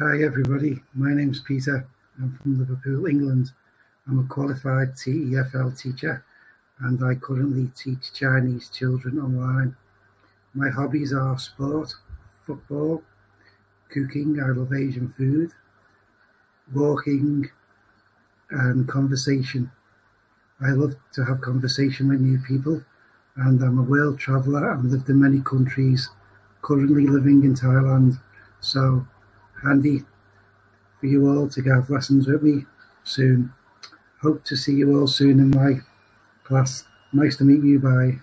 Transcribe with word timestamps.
Hi 0.00 0.22
everybody, 0.22 0.80
my 0.94 1.12
name's 1.12 1.40
Peter. 1.40 1.84
I'm 2.20 2.38
from 2.40 2.56
Liverpool, 2.56 3.06
England. 3.06 3.50
I'm 4.06 4.20
a 4.20 4.28
qualified 4.28 4.94
TEFL 4.94 5.76
teacher 5.76 6.24
and 6.78 7.02
I 7.04 7.16
currently 7.16 7.72
teach 7.76 8.12
Chinese 8.12 8.68
children 8.68 9.18
online. 9.18 9.74
My 10.54 10.70
hobbies 10.70 11.12
are 11.12 11.36
sport, 11.36 11.96
football, 12.46 13.02
cooking, 13.88 14.40
I 14.40 14.50
love 14.50 14.72
Asian 14.72 15.08
food, 15.08 15.50
walking 16.72 17.50
and 18.50 18.86
conversation. 18.86 19.72
I 20.60 20.68
love 20.68 20.94
to 21.14 21.24
have 21.24 21.40
conversation 21.40 22.08
with 22.08 22.20
new 22.20 22.38
people 22.38 22.84
and 23.34 23.60
I'm 23.60 23.80
a 23.80 23.82
world 23.82 24.20
traveller. 24.20 24.70
I've 24.70 24.84
lived 24.84 25.08
in 25.08 25.20
many 25.20 25.40
countries, 25.40 26.08
currently 26.62 27.08
living 27.08 27.42
in 27.42 27.56
Thailand. 27.56 28.20
So 28.60 29.08
handy 29.62 30.04
for 31.00 31.06
you 31.06 31.28
all 31.28 31.48
to 31.50 31.62
have 31.62 31.90
lessons 31.90 32.26
with 32.28 32.42
me 32.42 32.66
soon. 33.04 33.52
Hope 34.22 34.44
to 34.44 34.56
see 34.56 34.74
you 34.74 34.98
all 34.98 35.06
soon 35.08 35.40
in 35.40 35.50
my 35.50 35.82
class. 36.44 36.84
Nice 37.12 37.36
to 37.38 37.44
meet 37.44 37.64
you. 37.64 37.78
Bye. 37.80 38.20